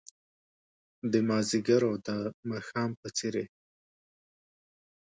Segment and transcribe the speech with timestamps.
[1.11, 2.09] د مازدیګر او د
[2.49, 3.45] ماښام په څیرې